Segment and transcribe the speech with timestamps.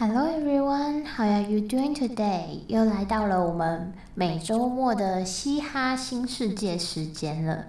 [0.00, 2.60] Hello everyone, how are you doing today?
[2.68, 7.64] 又来到了我们每周末的嘻哈新世界时间了。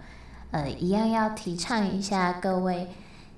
[0.51, 2.87] 呃，一样要提倡一下各位，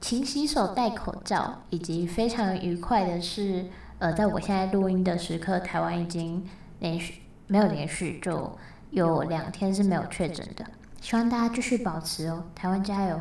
[0.01, 3.67] 勤洗手、戴口罩，以及非常愉快的是，
[3.99, 6.45] 呃，在我现在录音的时刻，台湾已经
[6.79, 8.57] 连续没有连续，就
[8.89, 10.65] 有两天是没有确诊的。
[10.99, 13.17] 希望大家继续保持哦，台湾加油！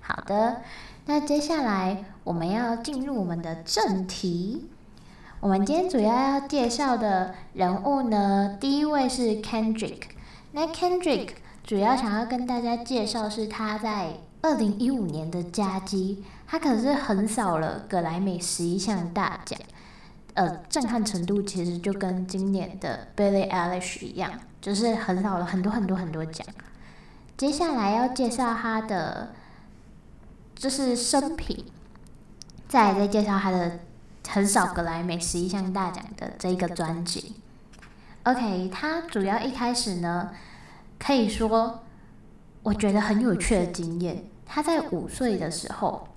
[0.00, 0.62] 好的，
[1.06, 4.68] 那接下来我们要进入我们的正题。
[5.42, 10.02] 我们今天主要要介绍的人物呢，第一位是 Kendrick。
[10.52, 11.30] 那 Kendrick
[11.64, 19.58] 主要想要跟大家介绍是他在二零一五年的佳绩，他可是横扫了格莱美十一项大奖，
[20.34, 24.30] 呃，震撼程度其实就跟今年的 Billie Eilish 一样，
[24.60, 26.46] 就是横扫了很多很多很多奖。
[27.36, 29.32] 接下来要介绍他的
[30.54, 31.64] 就是生平，
[32.68, 33.80] 再来再介绍他的。
[34.28, 37.36] 很少格莱美十一项大奖的这一个专辑
[38.22, 40.30] ，OK，他主要一开始呢，
[40.98, 41.82] 可以说
[42.62, 44.24] 我觉得很有趣的经验。
[44.46, 46.08] 他在五岁的时候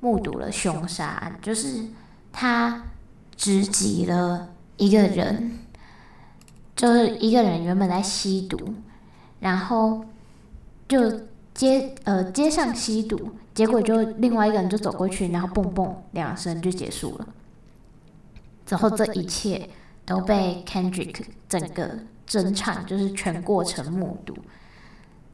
[0.00, 1.84] 目睹了凶杀案，就是
[2.32, 2.84] 他
[3.36, 5.58] 直击了一个人，
[6.74, 8.74] 就是一个人原本在吸毒，
[9.40, 10.04] 然后
[10.88, 11.20] 就
[11.54, 17.28] 街呃街上吸毒，结果就另外一个人就走过去，然后蹦蹦两声就结束了。
[18.66, 19.70] 之后，这一切
[20.04, 21.88] 都被 Kendrick 整个
[22.26, 24.36] 整场就是全过程目睹。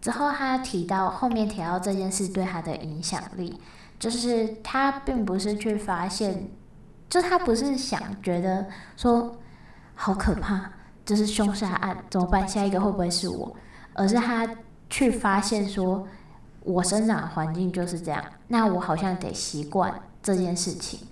[0.03, 3.59] 之后，他提到后面提到这件事对他的影响力，
[3.99, 6.51] 就是他并不是去发现，
[7.09, 8.67] 就他不是想觉得
[8.99, 9.39] 说
[9.95, 10.71] 好可怕，
[11.07, 12.47] 就是凶杀案怎么办？
[12.47, 13.57] 下一个会不会是我？
[13.95, 14.47] 而是他
[14.91, 16.07] 去发现说，
[16.61, 21.09] 我生长的环境就是这样，那我好像得习惯这件事情。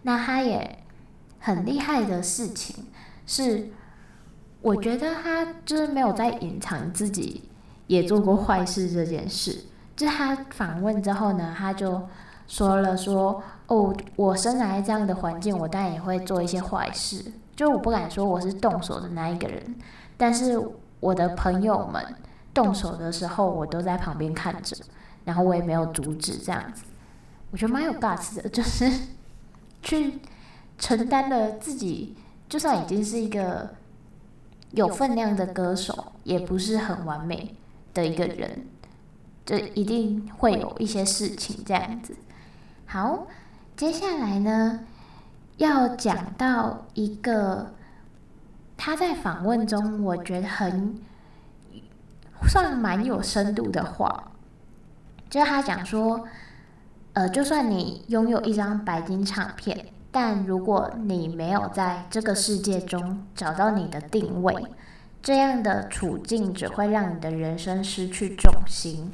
[0.00, 0.78] 那他也。
[1.38, 2.86] 很厉害的事情
[3.26, 3.68] 是，
[4.60, 7.48] 我觉得他就是没有在隐藏自己
[7.86, 9.64] 也做过坏事这件事。
[9.96, 12.08] 就他访问之后呢，他就
[12.46, 17.24] 说了说：“哦，我生来这样的环境，我当然也会做一些坏事。
[17.54, 19.74] 就我不敢说我是动手的那一个人，
[20.16, 20.60] 但是
[21.00, 22.02] 我的朋友们
[22.54, 24.76] 动手的时候，我都在旁边看着，
[25.24, 26.84] 然后我也没有阻止这样子。
[27.50, 28.90] 我觉得蛮有 guts 的，就是
[29.82, 30.20] 去。”
[30.78, 32.16] 承担了自己，
[32.48, 33.68] 就算已经是一个
[34.70, 37.54] 有分量的歌手，也不是很完美
[37.92, 38.66] 的一个人，
[39.44, 42.14] 就一定会有一些事情这样子。
[42.86, 43.26] 好，
[43.76, 44.80] 接下来呢，
[45.56, 47.74] 要讲到一个
[48.76, 50.96] 他在访问中，我觉得很
[52.48, 54.30] 算蛮有深度的话，
[55.28, 56.26] 就是他讲说，
[57.14, 59.86] 呃，就算你拥有一张白金唱片。
[60.10, 64.54] 但如果你没有在这个世界中找到你的定位，
[65.22, 69.12] 这样的处境只会让你的人生失去重心。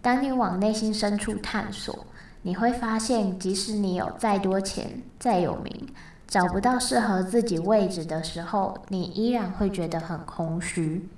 [0.00, 2.06] 当你往内心深处探索，
[2.42, 5.88] 你会发现，即使你有再多钱、再有名，
[6.28, 11.08] 找不到适合自己位置的时候，你依然会觉得很空虚。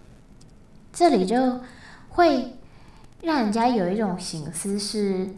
[0.90, 1.60] 这里就
[2.08, 2.56] 会
[3.20, 5.28] 让人家有一种形思是：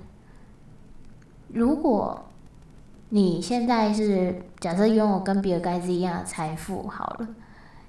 [1.48, 2.24] 如果。
[3.12, 7.28] 你现在是假设拥有跟比尔盖茨一样的财富好了，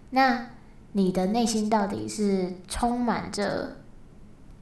[0.09, 0.48] 那
[0.94, 3.78] 你的内心到底是充满着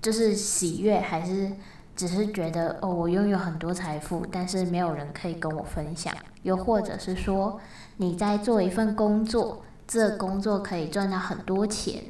[0.02, 1.53] 就是喜悦，还是
[1.96, 6.14] 只是觉得哦，我拥有很多财富，但是没有人可以跟我分享？
[6.44, 7.62] 又或者是说
[7.96, 12.03] 你在做一份工作，这工作可以赚到很多钱，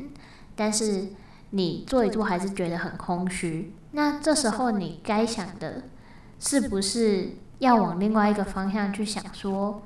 [0.55, 1.09] 但是
[1.51, 3.75] 你做一做还是觉得很空虚？
[3.91, 5.83] 那这时候你该想的
[6.39, 7.33] 是不是？
[7.59, 9.81] 要往另外一个方向去想，说，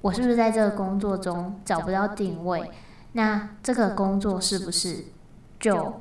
[0.00, 2.70] 我是不是在这个工作中找不到定位？
[3.12, 5.06] 那这个工作是不是
[5.58, 6.00] 就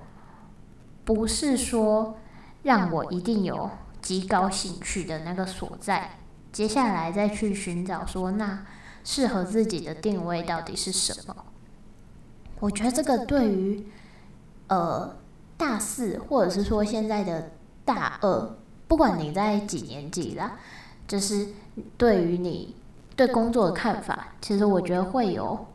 [1.03, 2.17] 不是说
[2.61, 3.69] 让我一定有
[4.01, 6.19] 极高兴趣的那个所在？
[6.51, 8.65] 接下来再去寻找说，那
[9.03, 11.35] 适合自己的定位到底是什么？
[12.59, 13.87] 我觉得这个对于
[14.67, 15.15] 呃
[15.55, 17.51] 大四或者是说现在的
[17.83, 18.55] 大二，
[18.87, 20.59] 不管你在几年级啦。
[21.07, 21.47] 就是
[21.97, 22.75] 对于你
[23.15, 25.65] 对工作的看法，其实我觉得会有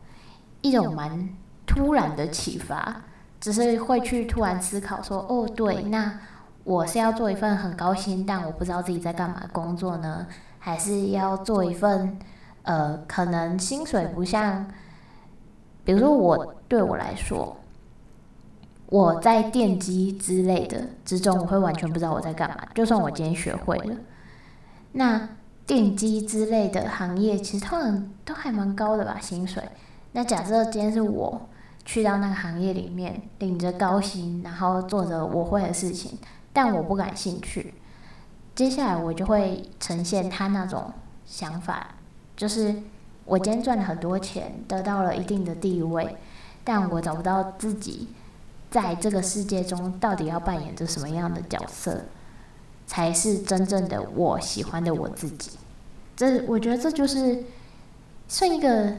[0.61, 1.29] 一种蛮
[1.65, 3.01] 突然的启发，
[3.41, 6.19] 只是会去突然思考说，哦，对，那
[6.63, 10.27] 我是要做一份很高薪但我不知道自己在干嘛的工作呢，
[10.59, 12.17] 还是要做一份
[12.61, 14.65] 呃可能薪水不像，
[15.83, 17.57] 比如说我对我来说，
[18.85, 23.95] 我在电机之类的之中，我会完全不知道我在干嘛，就算我今天学会了。
[24.93, 25.29] 那
[25.67, 29.61] 电机之类的行业，其实通常都还蛮高的吧，薪水。
[30.13, 31.49] 那假设今天是我
[31.85, 36.17] 去到那个行业里面，领着高薪，然后做着我会的事情，
[36.51, 37.73] 但我不感兴趣，
[38.55, 40.91] 接下来我就会呈现他那种
[41.25, 41.95] 想法，
[42.35, 42.75] 就是
[43.25, 46.17] 我今天赚了很多钱，得到了一定的地位，
[46.63, 48.09] 但我找不到自己。
[48.69, 52.05] 在这个世界中，到底要扮演着什么样的角色，
[52.85, 55.51] 才是真正的我喜欢的我自己？
[56.15, 57.43] 这我觉得这就是
[58.27, 58.95] 算一个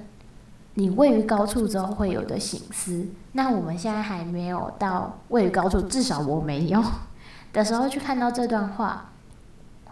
[0.75, 3.07] 你位于高处之后会有的醒思。
[3.33, 6.83] 那我们现在还没有到位于高处，至少我没有
[7.53, 9.13] 的时候去看到这段话，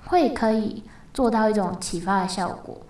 [0.06, 0.82] 会可以
[1.14, 2.82] 做到一种启发的效果。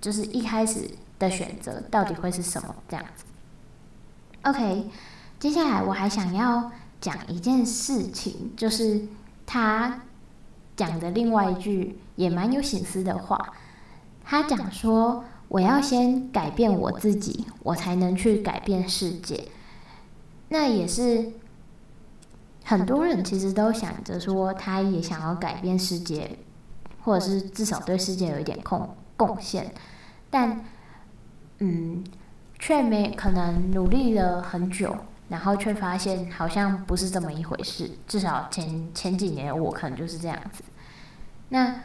[0.00, 0.88] 就是一开始
[1.18, 2.74] 的选择到底会是什么？
[2.88, 3.24] 这样子。
[4.42, 4.90] OK。
[5.40, 6.68] 接下来我还想要
[7.00, 9.02] 讲一件事情，就是
[9.46, 10.02] 他
[10.78, 13.52] 讲的另外一句也蛮有省思的话。
[14.24, 19.48] 他讲说：“我要先改变我自己，我才能去改变世界。”
[20.50, 21.32] 那也是
[22.64, 26.38] 很多人其实都想着说，他也想要改变世界，
[27.02, 29.72] 或者是至少对世界有一点贡贡献，
[30.30, 30.64] 但
[31.58, 32.04] 嗯，
[32.58, 34.94] 却没可能努力了很久。
[35.28, 40.62] 然后却发现好像不是这么一回事，至少前前几年我可能就是这样子。
[41.50, 41.80] 那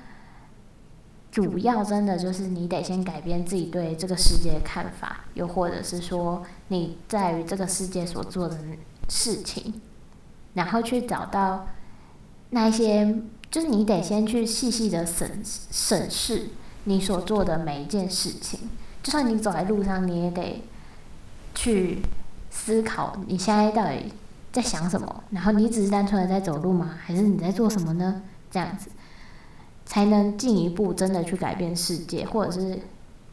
[1.29, 8.57] 主要真的就是你得先改变自己对这个世界的看法，又或者是说你在于这个世界所做的
[9.09, 9.81] 事情，
[10.53, 11.67] 然后去找到
[12.51, 16.49] 那些，就是你得先去细细的审审视
[16.85, 18.69] 你所做的每一件事情，
[19.01, 20.63] 就算你走在路上，你也得
[21.53, 22.01] 去。
[22.55, 24.13] 思考你现在到底
[24.51, 25.23] 在想什么？
[25.31, 26.91] 然后你只是单纯的在走路吗？
[27.03, 28.21] 还是你在做什么呢？
[28.51, 28.91] 这样子
[29.85, 32.79] 才能进一步真的去改变世界，或者是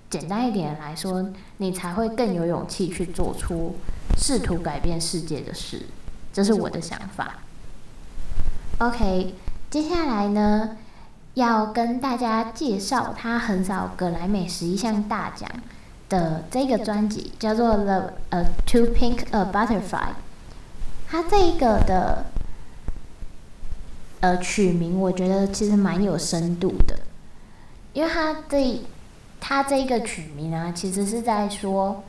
[0.09, 3.77] 简单一点来说，你才会更有勇气去做出
[4.17, 5.83] 试图改变世界的事。
[6.33, 7.41] 这是我的想法。
[8.79, 9.35] OK，
[9.69, 10.77] 接下来呢，
[11.35, 15.49] 要跟大家介绍他横扫葛莱美十一项大奖
[16.11, 19.89] 的这个专辑叫做《The A Too Pink a Butterfly》，
[21.09, 22.27] 它这一个的
[24.21, 26.99] 呃曲名，我觉得其实蛮有深度的，
[27.93, 28.81] 因为它这
[29.39, 32.03] 它这一个曲名啊，其实是在说，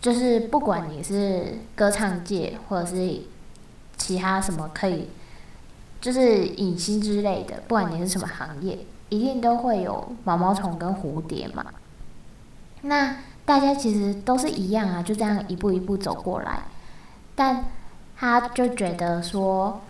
[0.00, 3.22] 就是不管你是歌唱界或者是
[3.96, 5.08] 其他什么可以，
[6.00, 8.78] 就是影星之类的，不管你是什么行业，
[9.08, 11.66] 一定都会有毛毛虫跟蝴蝶嘛，
[12.82, 13.16] 那。
[13.44, 16.62] 大家其实都是一样啊，就这样一步一步走过来。
[17.34, 17.64] 但
[18.16, 19.80] 他就觉得说，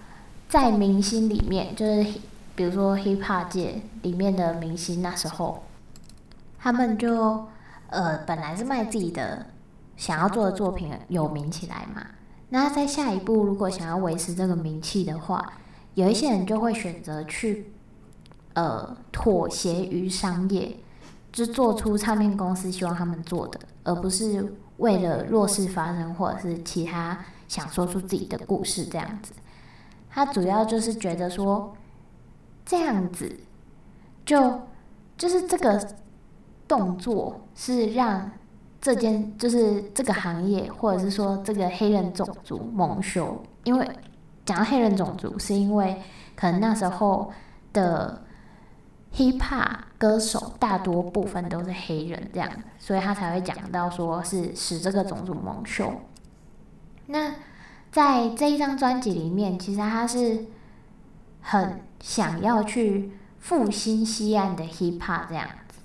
[0.49, 2.15] 在明星里面，就是
[2.55, 5.65] 比如说 hip hop 界里面的明星，那时候
[6.59, 7.47] 他们就
[7.89, 9.47] 呃本来是卖自己的
[9.97, 12.07] 想要做的作品有名起来嘛。
[12.49, 15.53] 那在下一步，如果想要维持这个名气的话，
[15.95, 17.73] 有一些人就会选择去
[18.55, 20.77] 呃妥协于商业。
[21.33, 27.19] 就做出唱片公司希望他们做的，而不是为了弱势发声，或者是其他
[27.49, 29.33] 想说出自己的故事这样子。
[30.11, 31.75] 他主要就是觉得说，
[32.67, 33.35] 这样子
[34.27, 34.61] 就
[35.17, 35.83] 就是这个
[36.69, 38.31] 动作是让
[38.79, 43.43] 这件就是这个行业，或者是说这个黑人种族蒙羞。
[43.65, 43.89] 因为
[44.45, 45.99] 讲到黑人种族，是因为
[46.37, 47.33] 可能那时候
[47.73, 48.23] 的。
[49.15, 55.93] Hip Hop 歌手大多部分都是黑人，这样，所以他才会讲到说是使这个种族蒙羞。
[57.07, 57.35] 那
[57.91, 60.47] 在这一张专辑里面，其实他是
[61.43, 65.81] 很想要去复兴西岸的 Hip Hop 这样子，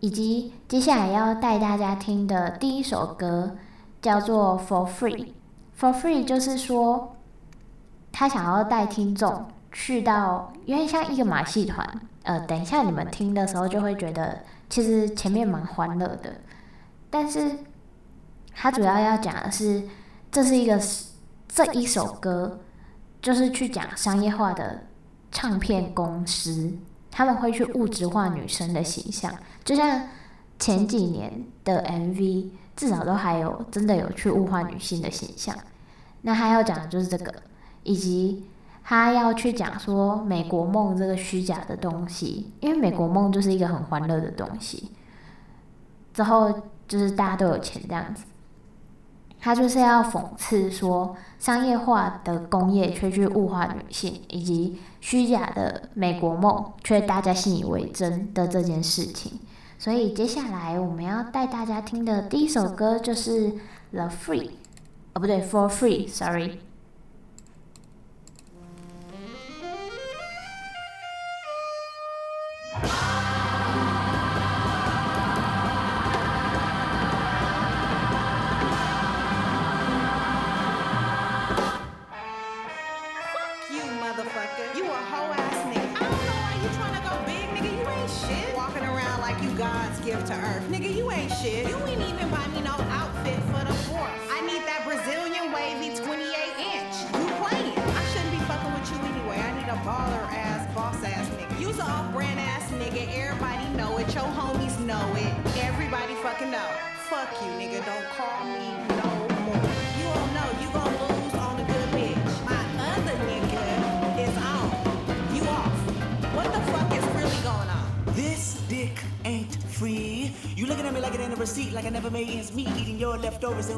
[0.00, 3.58] 以及接下来要带大家听的第一首歌
[4.00, 5.32] 叫做 For Free。
[5.78, 7.16] For Free 就是说
[8.10, 12.00] 他想要带听众去到，因为像一个马戏团。
[12.22, 16.30] 呃，等一下你们听的时候就会觉得，其实前面蛮欢乐的，
[17.08, 17.50] 但是
[18.54, 19.82] 他主要要讲的是，
[20.30, 20.78] 这是一个
[21.48, 22.60] 这一首歌，
[23.22, 24.84] 就是去讲商业化的
[25.32, 26.74] 唱片公司，
[27.10, 29.34] 他们会去物质化女生的形象，
[29.64, 30.08] 就像
[30.58, 35.56] 前几年的 MV，至少都还有真的有去物化女性的形象。
[36.20, 37.32] 那他要讲的就是这个，
[37.82, 38.44] 以及。
[38.90, 44.90] 他要去讲说美国梦这个虚假的东西，因为美国梦就是一个很欢乐的东西。
[46.12, 46.52] 之后
[46.88, 48.24] 就是大家都有钱这样子。
[49.38, 59.38] 他就是要讽刺说，商业化的工业却去物化女性，以及虚假的美国梦却大家信以为真的这件事情。
[59.78, 63.52] 所以接下来我们要带大家听的第一首歌就是
[63.92, 64.48] 《The Free》，
[65.12, 66.58] 哦不对，《For Free》，Sorry。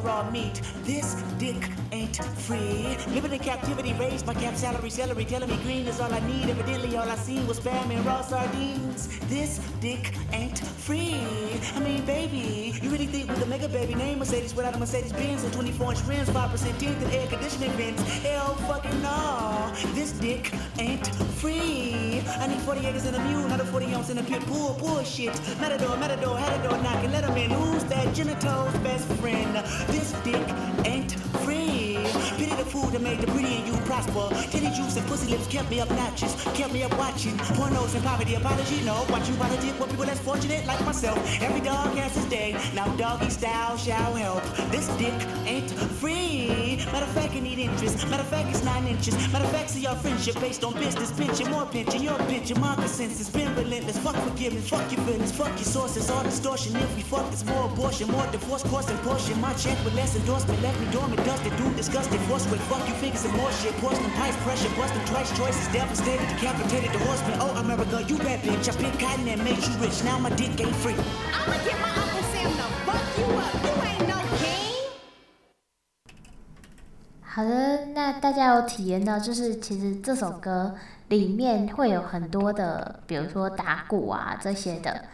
[0.02, 0.60] Raw meat.
[0.84, 2.96] This dick ain't free.
[3.14, 6.48] Living in captivity, raised by cap salary, celery, telling me green is all I need.
[6.48, 9.08] Evidently, all I seen was spam and raw sardines.
[9.28, 11.16] This dick ain't free.
[11.74, 15.12] I mean, baby, you really think with a mega baby name Mercedes without a Mercedes
[15.12, 18.02] Benz and 24 inch rims, 5% tint and air conditioning vents?
[18.22, 19.61] Hell fucking no.
[19.94, 21.06] This dick ain't
[21.40, 22.22] free.
[22.26, 24.74] I need 40 acres in a mule, not a 40 ounce in a pit Poor,
[24.74, 24.96] bull.
[24.96, 25.34] Bullshit.
[25.60, 27.50] Matador, matador, door knocking, let him in.
[27.50, 29.56] Who's that genitals best friend?
[29.88, 30.46] This dick
[30.84, 31.12] ain't
[31.44, 31.98] free.
[32.36, 34.28] Pity the food that made the pretty and you prosper.
[34.50, 37.36] Titty juice and pussy lips kept me up notches, kept me up watching.
[37.56, 39.04] Pornos and poverty, apology, no.
[39.08, 41.18] Watch you politic with people less fortunate like myself.
[41.40, 42.56] Every dog has his day.
[42.74, 44.42] Now doggy style shall help.
[44.70, 45.14] This dick
[45.46, 46.21] ain't free.
[46.92, 48.06] Matter of fact, it need interest.
[48.08, 49.16] Matter of fact, it's nine inches.
[49.32, 51.10] Matter of fact, see your friendship based on business.
[51.12, 52.60] Pinching, more pinching, your pinching.
[52.60, 53.96] My consensus been relentless.
[53.98, 56.10] Fuck forgiveness, fuck your feelings, fuck your sources.
[56.10, 56.76] All distortion.
[56.76, 59.40] If we fuck, it's more abortion, more divorce, and portion.
[59.40, 62.94] My check with less endorsement left me dormant, dusted, doom, disgusted, force with fuck you
[62.96, 63.72] figures and more shit.
[63.80, 67.38] Porcelain pipes, pressure, busting twice, choices devastated, decapitated the horseman.
[67.40, 68.68] Oh, America, you bad bitch.
[68.68, 70.04] I picked cotton and made you rich.
[70.04, 70.96] Now my dick ain't free.
[71.32, 73.54] I'ma get my Uncle Sam to fuck you up.
[73.64, 74.11] You ain't no
[77.34, 80.74] 好的，那大家有体验到，就是其实这首歌
[81.08, 85.06] 里面会有很多的，比如说打鼓啊这些的，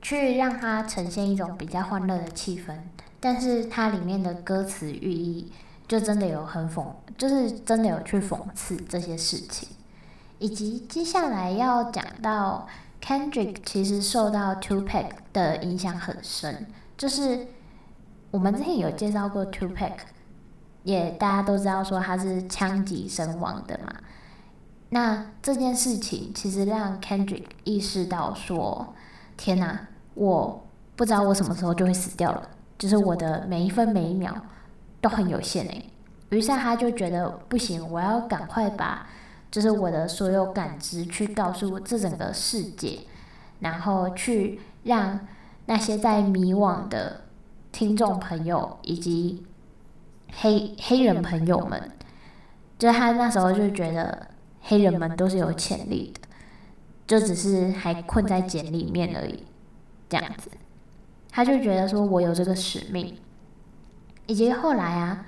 [0.00, 2.74] 去让它呈现一种比较欢乐的气氛。
[3.20, 5.52] 但是它里面的歌词寓意，
[5.86, 6.86] 就真的有很讽，
[7.18, 9.68] 就是真的有去讽刺这些事情，
[10.38, 12.66] 以及接下来要讲到
[13.02, 16.66] Kendrick 其实受到 Tupac 的影响很深，
[16.96, 17.46] 就是
[18.30, 19.92] 我们之前有介绍过 Tupac，
[20.84, 23.92] 也大家都知道说他是枪击身亡的嘛。
[24.90, 28.94] 那这件事情其实让 Kendrick 意识到说，
[29.36, 30.64] 天哪，我
[30.96, 32.48] 不知道我什么时候就会死掉了。
[32.78, 34.34] 就是我的每一分每一秒
[35.00, 35.90] 都很有限诶，
[36.30, 39.06] 于是他就觉得不行，我要赶快把
[39.50, 42.98] 就是我的所有感知去告诉这整个世界，
[43.60, 45.20] 然后去让
[45.66, 47.20] 那些在迷惘的
[47.70, 49.46] 听众朋友以及
[50.32, 51.90] 黑黑人朋友们，
[52.78, 54.28] 就是他那时候就觉得
[54.62, 56.28] 黑人们都是有潜力的，
[57.06, 59.44] 就只是还困在茧里面而已，
[60.08, 60.50] 这样子。
[61.30, 63.16] 他就觉得说，我有这个使命，
[64.26, 65.26] 以及后来啊，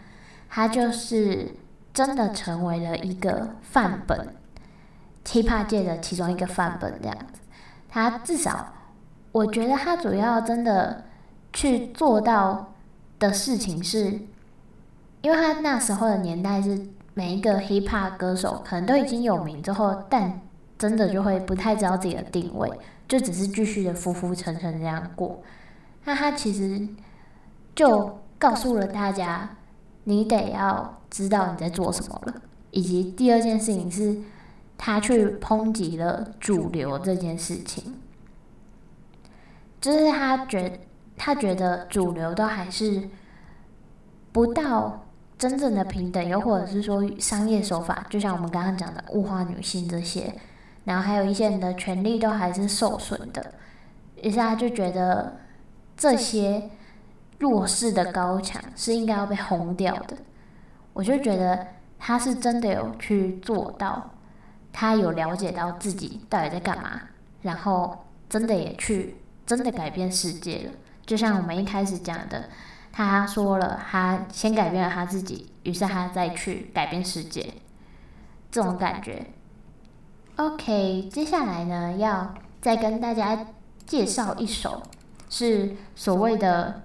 [0.49, 1.55] 他就是
[1.93, 4.35] 真的成为了一个范本
[5.25, 7.41] 奇葩界的其中一个范本这样子。
[7.89, 8.73] 他至少，
[9.33, 11.05] 我觉得他主要真的
[11.53, 12.75] 去做到
[13.19, 14.21] 的事情是，
[15.25, 16.79] 因为他那时候的年代是
[17.15, 20.39] 每一个 hiphop 歌手可能都已经有名之后，但
[20.79, 22.71] 真的就会不太知道自己的定位，
[23.09, 25.41] 就只是继续的浮浮沉沉这样过。
[26.05, 26.87] 那他其实
[27.75, 29.57] 就告诉了大家，
[30.05, 32.35] 你得要知道你在做什么了。
[32.71, 34.19] 以及第二件事情是，
[34.77, 37.95] 他去抨击了主流这件事情，
[39.81, 40.81] 就是他觉
[41.17, 43.09] 他觉得主流都还是
[44.31, 45.04] 不到
[45.39, 50.35] 真正的平等，又或者是说商业手法，就像我们刚刚讲的物化女性这些，
[50.85, 53.55] 然后还有一些人的权利都还是受损的，
[54.23, 55.41] 于是他就觉得。
[55.97, 56.71] 这些
[57.39, 60.17] 弱势的高墙是应该要被轰掉的。
[60.93, 61.69] 我就觉得
[62.01, 64.11] 他是真的有去做到，
[64.73, 67.01] 他有了解到自己到底在干嘛，
[67.43, 67.97] 然后
[68.29, 69.15] 真的也去
[69.47, 70.73] 真的改变世界了。
[71.07, 72.49] 就像我们一开始讲的，
[72.97, 77.55] 他说了他先改变了他自己于是他再去改变世界
[78.53, 79.27] 这种感觉
[80.37, 83.47] ok 接下来呢要再跟大家
[83.85, 84.81] 介绍一首
[85.29, 86.83] 是所谓的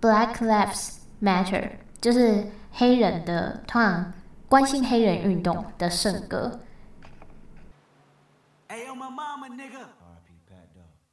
[0.00, 4.12] black lives matter 就是黑人的通常
[4.48, 6.60] 关心黑人运动的圣歌
[8.68, 9.88] my mama nigga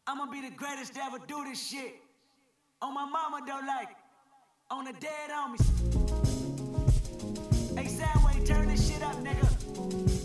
[0.05, 1.95] I'ma be the greatest ever do this shit
[2.79, 4.02] on my mama don't like
[4.73, 5.61] on the dead homies.
[7.77, 9.47] Hey, Soundwave, turn this shit up, nigga.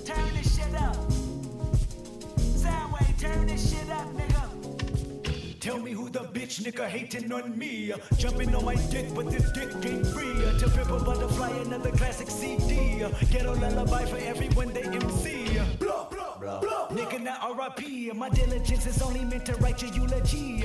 [0.06, 0.96] Turn this shit up.
[2.56, 5.60] Soundwave, turn this shit up, nigga.
[5.60, 7.92] Tell me who the bitch nigga hating on me.
[8.16, 10.32] Jumping on my dick, but this dick ain't free.
[10.60, 13.04] To pimp a butterfly, another classic CD.
[13.30, 15.58] Ghetto lullaby for everyone they MC.
[15.78, 16.88] Blah, blah, blah, blah.
[16.88, 18.16] Nigga, not RIP.
[18.16, 20.64] My diligence is only meant to write your eulogy.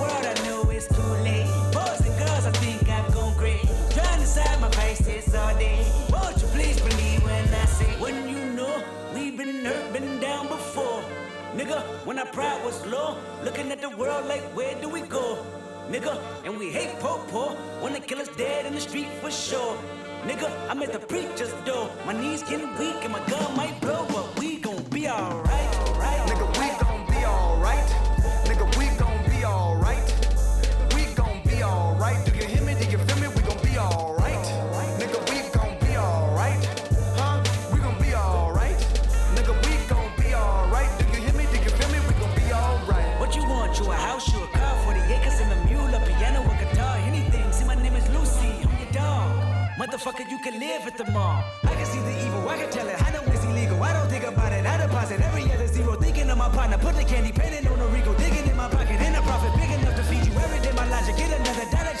[12.05, 15.45] When our pride was low, looking at the world like, where do we go?
[15.89, 19.77] Nigga, and we hate po-po, When the kill us dead in the street for sure.
[20.23, 24.05] Nigga, I'm at the preacher's door, my knees getting weak and my gun might blow,
[24.09, 25.70] but we gon' be alright.
[50.51, 51.43] can live at the mall.
[51.63, 53.01] I can see the evil, I can tell it.
[53.01, 53.81] I know it's illegal.
[53.81, 54.65] I don't think about it.
[54.65, 55.95] I deposit every other zero.
[55.95, 58.13] Thinking of my partner, put the candy, penning on a Rico.
[58.15, 60.33] Digging in my pocket, and a profit big enough to feed you.
[60.33, 62.00] Every day my logic, get another dollar.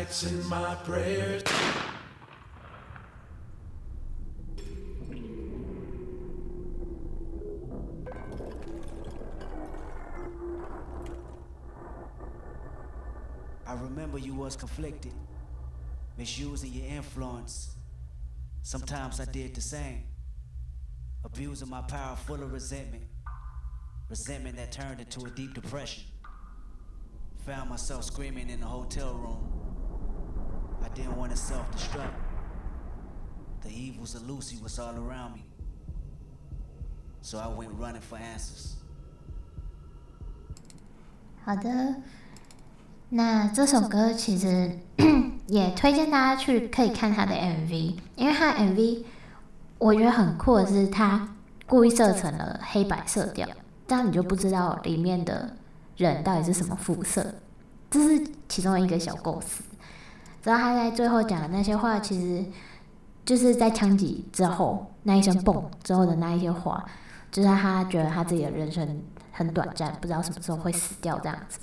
[0.00, 1.42] nights in my prayers.
[13.66, 15.12] I remember you was conflicted,
[16.16, 17.74] misusing your influence.
[18.62, 20.04] Sometimes I did the same,
[21.26, 23.04] abusing my power full of resentment,
[24.08, 26.04] resentment that turned into a deep depression.
[27.44, 29.59] Found myself screaming in the hotel room
[30.82, 32.14] I didn't want to self destruct.
[33.62, 35.44] The evils of Lucy was all around me.
[37.22, 38.76] So I went running for answers.
[41.44, 41.96] 好的，
[43.08, 44.78] 那这首歌其实
[45.46, 49.04] 也推荐大家去可以看他的 MV，因为他的 MV
[49.78, 51.28] 我觉得很酷的，是他
[51.66, 53.48] 故意设成了黑白色调，
[53.86, 55.56] 这样你就不知道里面的
[55.96, 57.34] 人到底是什么肤色，
[57.90, 59.62] 这是其中一个小构思。
[60.42, 62.44] 知道他在最后讲的那些话，其实
[63.24, 66.84] 就是在枪击之后那一声嘣之后的那一些话，
[67.30, 71.58] 就是他觉得他自己的人生很短暂，不知道什么时候会死掉这样子。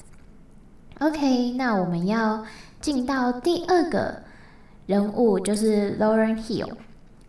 [0.99, 2.45] OK，那我们要
[2.79, 4.21] 进到第二个
[4.85, 6.71] 人物，就是 Lauren Hill。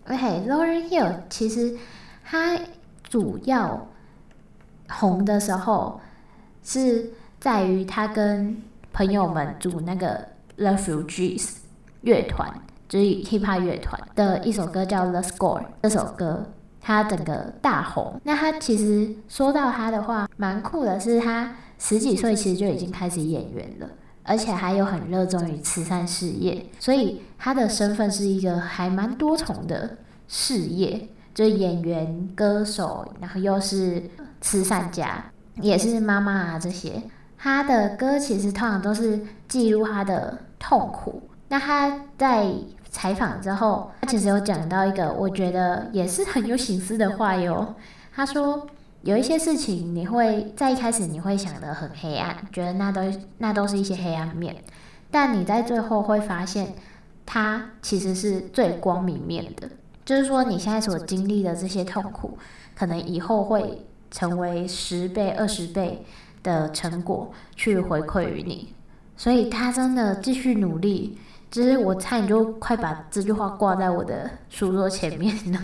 [0.09, 1.77] OK，Lauren Hill 其实
[2.25, 2.59] 他
[3.03, 3.89] 主要
[4.89, 6.01] 红的时候
[6.63, 10.27] 是在于他跟朋友们组那个
[10.59, 11.53] The Fugees
[12.03, 12.53] 乐团，
[12.87, 15.61] 就是 hip hop 乐团的一首歌叫《The Score》。
[15.83, 16.45] 这首歌
[16.81, 18.21] 他整个大红。
[18.25, 21.55] 那他其实说到他的话，蛮酷的是他。
[21.81, 23.89] 十几岁其实就已经开始演员了，
[24.25, 35.25] 而且还有很热衷于慈善事业，所以他的身份是一个还蛮多重的事业，就是演员、歌手，然后又是慈善家，
[35.61, 37.01] 也是妈妈啊这些。
[37.39, 41.23] 他的歌其实通常都是记录他的痛苦。
[41.49, 42.53] 那他在
[42.91, 47.75] 采访之后，他其实有讲到一个我觉得也是很有心思的话哟，
[48.15, 48.67] 他说。
[49.03, 53.01] 有一些事情，你会在一开始你会想得很黑暗，觉得那都
[53.39, 54.57] 那都是一些黑暗面，
[55.09, 56.75] 但你在最后会发现，
[57.25, 59.71] 它其实是最光明面的。
[60.05, 62.37] 就是说，你现在所经历的这些痛苦，
[62.75, 66.05] 可能以后会成为十倍、二十倍
[66.43, 68.75] 的成果去回馈于你。
[69.17, 71.19] 所以他真的继续努力，
[71.51, 75.61] 就是我差点就快把这句话挂在我的书桌前面了。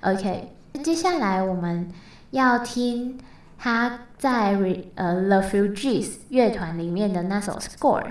[0.00, 1.90] OK，接下来我们。
[2.32, 3.18] 要听
[3.58, 4.52] 他在
[4.94, 8.06] 呃 The Fugees 乐团里面的那首 Score，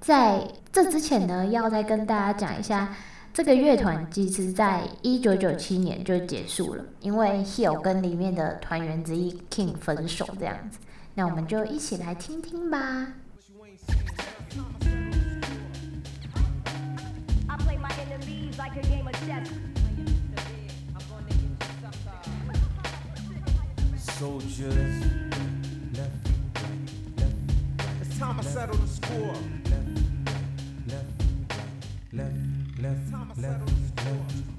[0.00, 2.94] 在这之前呢，要再跟大家讲一下，
[3.32, 10.78] 这个乐团其实在一九九七年就结束了，因为 Hill 跟里面的团员之一 King 分手这样子。
[11.14, 13.06] 那我们就一起来听听吧。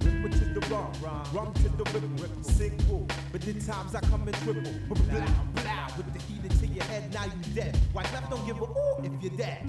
[0.06, 0.92] Ripper to the rum,
[1.34, 2.44] rum to the ripper.
[2.44, 4.72] Sing cool, but the times I come and triple.
[4.88, 7.76] Blah, blah, with the heat into your head, now you dead.
[7.92, 9.66] White left don't give a ooh if you're dead.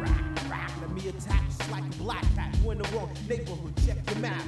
[0.00, 2.56] Rock, rock, let me attack just like a black cat.
[2.62, 4.42] You in the wrong neighborhood, check your map.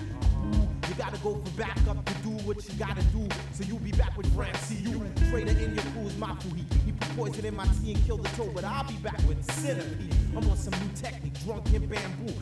[0.89, 3.27] You gotta go for backup to do what you gotta do.
[3.53, 6.65] So you'll be back with Ram You Traitor in your crew's Mafuhi.
[6.85, 9.43] He put poison in my tea and killed the toe, but I'll be back with
[9.51, 10.15] Centipede.
[10.37, 12.33] I'm on some new technique, drunk in bamboo.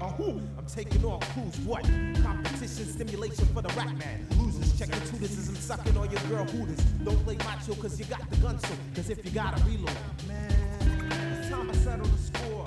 [0.00, 0.40] A who?
[0.56, 1.84] I'm taking off who's what?
[2.22, 4.26] Competition stimulation for the rap man.
[4.38, 6.82] Losers, check your tutors I'm sucking on your girl hooters.
[7.04, 8.74] Don't play macho cause you got the gun so.
[8.94, 9.90] Cause if you gotta reload.
[10.26, 12.59] Man, it's time I settle the score.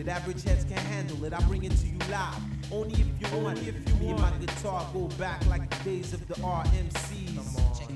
[0.00, 0.08] it.
[0.08, 1.32] Average heads can't handle it.
[1.32, 2.36] I bring it to you live.
[2.72, 5.90] Only if you Only want if you Me and my guitar go back like the
[5.90, 7.78] days of the RMCs.
[7.78, 7.88] Check.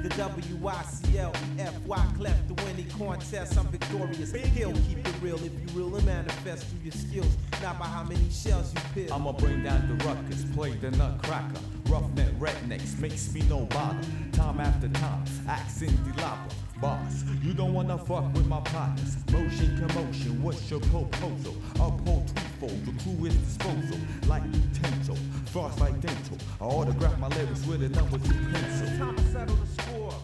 [0.00, 3.58] The WYCLEFY cleft, the winning contest.
[3.58, 4.32] I'm victorious.
[4.32, 8.30] He'll keep it real if you really manifest through your skills, not by how many
[8.30, 9.12] shells you peel.
[9.12, 11.60] I'ma bring down the ruckus, play the nutcracker.
[11.86, 13.98] Roughneck rednecks makes me no bother.
[14.32, 16.48] Time after time, accent in the lava
[16.80, 19.16] Boss, you don't wanna fuck with my partners.
[19.32, 21.56] Motion commotion, what's your proposal?
[21.74, 23.98] Uphold twofold, the crew is disposal.
[24.28, 26.38] Like utensil, frost like dental.
[26.60, 28.86] I autograph my lyrics with a number two pencil.
[28.96, 30.14] Time to settle the score.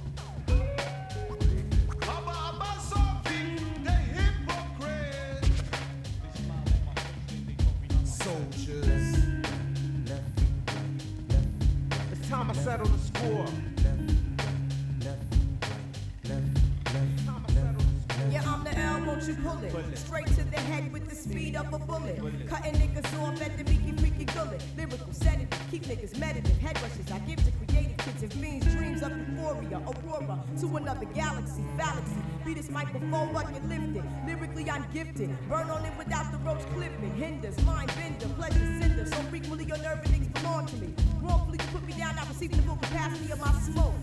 [19.74, 19.98] Bullet.
[19.98, 22.20] Straight to the head with the speed of a bullet.
[22.20, 22.48] bullet.
[22.48, 24.62] Cutting niggas off at the meaky freaky gullet.
[24.76, 26.56] Lyrical sedative, keep niggas meditative.
[26.58, 28.72] Head rushes I give to creative kids and fiends.
[28.72, 32.22] Dreams of euphoria, aurora to another galaxy, galaxy.
[32.44, 34.04] Be this microphone, I can lift it.
[34.28, 35.36] Lyrically, I'm gifted.
[35.48, 37.16] Burn on it without the ropes clipping.
[37.16, 39.06] Hinders, mind bender, pleasure cinder.
[39.06, 40.94] So frequently, your nerve and belong to me.
[41.20, 43.94] Wrongfully, you put me down, I receive the full capacity of my smoke.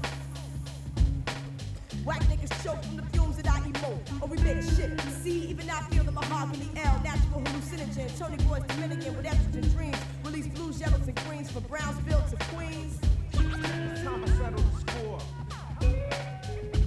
[2.05, 4.01] Whack niggas choke from the fumes that I emote.
[4.21, 5.01] Or we make shit.
[5.23, 7.01] See, even I feel the mahogany L.
[7.03, 8.17] Natural hallucinogen.
[8.19, 9.99] Tony Boy's Dominican with estrogen dreams.
[10.25, 12.99] Release blues, yellows, and greens from Brownsville to Queens.
[13.33, 15.21] It's time to settle the score.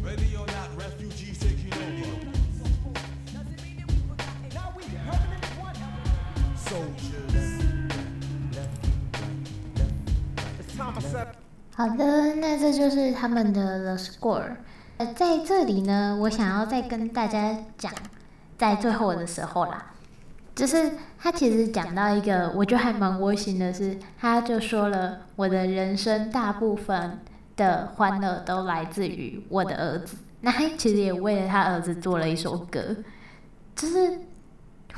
[0.02, 2.16] Ready or not, refugees taking over.
[4.54, 5.76] Now we permanent one.
[6.56, 7.36] Soldiers.
[10.60, 11.36] It's time to settle.
[11.76, 14.58] 好的，那这就是他们的 The Score。
[14.97, 17.93] 呃，在这里呢，我想要再跟大家讲，
[18.57, 19.93] 在最后的时候啦，
[20.55, 27.19] 就是他其实讲到一个我觉得还蛮窝心的是，他就说了，我的人生大部分
[27.57, 30.17] 的欢乐都来自于我的儿子。
[30.43, 32.97] 那他其实也为了他儿子做了一首歌，
[33.75, 34.21] 就是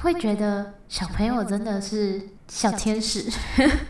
[0.02, 3.30] 会觉得小朋友真的是小天使，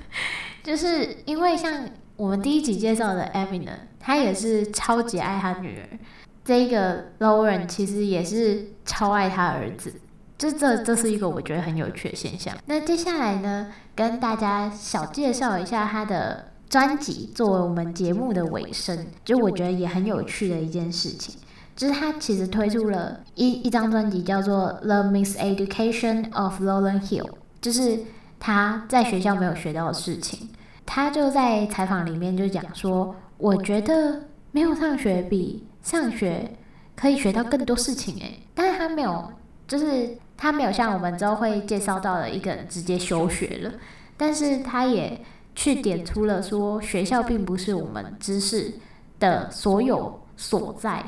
[0.62, 1.88] 就是因为像。
[2.16, 5.98] 我们第一集介绍的 Eminem，他也是超级爱他女儿。
[6.44, 9.92] 这个 Lauren 其实也是超爱他儿子，
[10.38, 12.56] 就这这是一个我觉得很有趣的现象。
[12.66, 13.66] 那接下来呢，
[13.96, 21.34] 跟大家小介绍一下他的专辑，作为我们节目的尾声，就我觉得也很有趣的一件事情，
[21.74, 27.24] 就是他其实推出了一一张专辑，叫做《The Miseducation of Lauren Hill》，
[27.60, 27.98] 就是
[28.38, 30.50] 他在学校没有学到的事情。
[30.88, 36.56] 他就在采访里面就讲说，我觉得没有上学比上学
[36.94, 39.32] 可以学到更多事情诶，但是他没有，
[39.68, 43.72] 就是他没有像我们之后会介绍到的一个人直接休学了，
[44.16, 45.20] 但是他也
[45.54, 48.74] 去点出了说，学校并不是我们知识
[49.18, 51.04] 的所有所在，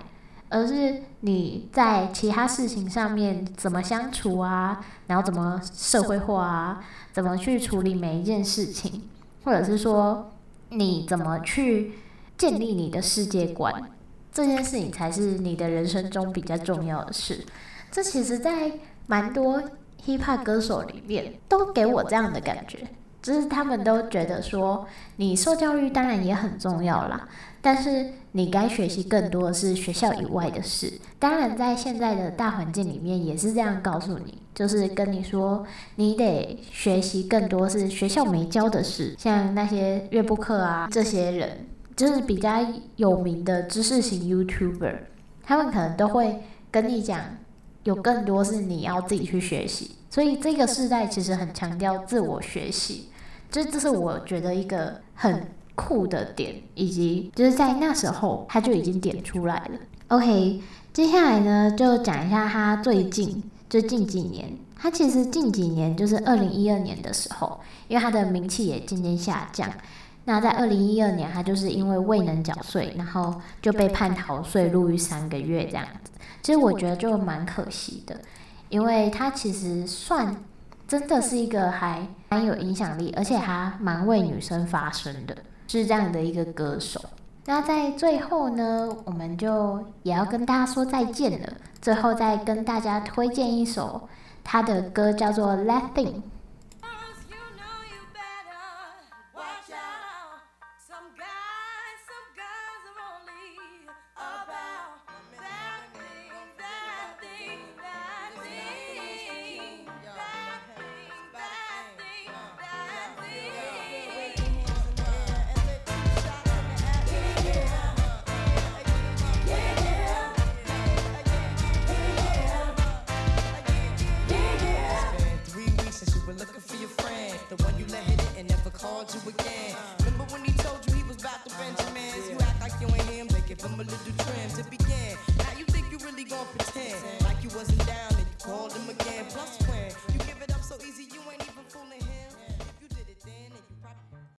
[0.49, 9.03] 而是你在其他事情上面怎么相处啊，然后怎么社会化啊，怎么去处理每一件事情。
[9.45, 10.31] 或者是说，
[10.71, 11.93] 你怎么去
[12.39, 13.91] 建立你的世界观，
[14.33, 17.45] 这件事情才是你的人生中比较重要的事。
[17.91, 18.73] 这其实，在
[19.07, 19.61] 蛮多
[20.07, 22.87] hip hop 歌手里面，都给我这样的感觉，
[23.21, 27.29] 就是他们都觉得说，你受教育当然也很重要啦。
[27.61, 30.93] 但是你该学习更多的是学校以外的事。
[31.19, 39.17] 当然，在现在的大环境里面也是这样告诉你，就是跟你说，你得学习更多是学校没教的事。
[39.19, 41.67] 像那些乐布克啊，这些人
[41.99, 42.65] 就是比较
[42.97, 44.99] 有名的知识型 YouTuber，
[45.43, 47.21] 他们可能都会跟你讲，
[47.83, 49.97] 有更多是你要自己去学习。
[50.09, 53.09] 所以这个时代其实很强调自我学习，
[53.51, 55.49] 这这是我觉得一个很。
[55.81, 59.79] 酷的点，以及就是在那时候他就已经点出来了。
[60.09, 60.61] OK，
[60.93, 69.71] 接下来呢就讲一下他最近就近几年，他其实近几年就是二零一二年的时候，因为他的名气也渐渐下降。
[70.29, 76.13] 那在二零一二年，他就是因为未能缴税，然后就被判逃税入狱三个月这样子。
[76.43, 78.15] 其实我觉得就蛮可惜的，
[78.69, 80.37] 因为他其实算
[80.87, 85.35] 真的是一个还蛮有影响力，而且还蛮为女生发声的。
[85.67, 87.03] 是这样的一个歌手。
[87.47, 91.49] 那在最后呢，我们就也要跟大家说再见了。
[91.81, 94.07] 最后再跟大家推荐一首
[94.45, 96.07] 他的歌，叫做《That Thing》。